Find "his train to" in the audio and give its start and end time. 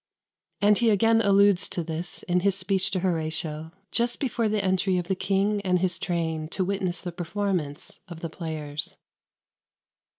5.77-6.65